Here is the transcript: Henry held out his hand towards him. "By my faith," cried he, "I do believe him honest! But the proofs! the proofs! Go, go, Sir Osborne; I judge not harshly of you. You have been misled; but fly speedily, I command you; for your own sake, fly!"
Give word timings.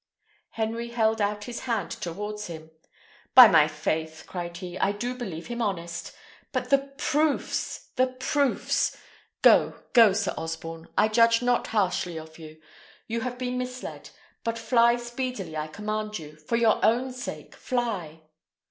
Henry 0.49 0.87
held 0.87 1.21
out 1.21 1.43
his 1.43 1.59
hand 1.69 1.91
towards 1.91 2.47
him. 2.47 2.71
"By 3.35 3.47
my 3.47 3.67
faith," 3.67 4.23
cried 4.25 4.57
he, 4.57 4.75
"I 4.79 4.91
do 4.93 5.13
believe 5.13 5.45
him 5.45 5.61
honest! 5.61 6.13
But 6.51 6.71
the 6.71 6.95
proofs! 6.97 7.89
the 7.97 8.07
proofs! 8.07 8.97
Go, 9.43 9.75
go, 9.93 10.11
Sir 10.13 10.33
Osborne; 10.35 10.87
I 10.97 11.07
judge 11.07 11.43
not 11.43 11.67
harshly 11.67 12.17
of 12.17 12.39
you. 12.39 12.59
You 13.05 13.21
have 13.21 13.37
been 13.37 13.59
misled; 13.59 14.09
but 14.43 14.57
fly 14.57 14.95
speedily, 14.95 15.55
I 15.55 15.67
command 15.67 16.17
you; 16.17 16.35
for 16.35 16.55
your 16.55 16.83
own 16.83 17.13
sake, 17.13 17.53
fly!" 17.55 18.21